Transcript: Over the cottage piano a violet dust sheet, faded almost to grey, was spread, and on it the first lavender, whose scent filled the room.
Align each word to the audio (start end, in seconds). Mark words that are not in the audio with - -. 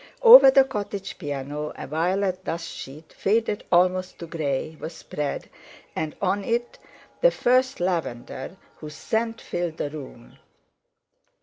Over 0.23 0.49
the 0.49 0.63
cottage 0.63 1.19
piano 1.19 1.73
a 1.75 1.85
violet 1.85 2.43
dust 2.43 2.67
sheet, 2.67 3.13
faded 3.13 3.63
almost 3.71 4.17
to 4.17 4.25
grey, 4.25 4.75
was 4.79 4.93
spread, 4.95 5.47
and 5.95 6.15
on 6.19 6.43
it 6.43 6.79
the 7.21 7.29
first 7.29 7.79
lavender, 7.79 8.57
whose 8.77 8.95
scent 8.95 9.39
filled 9.39 9.77
the 9.77 9.91
room. 9.91 10.39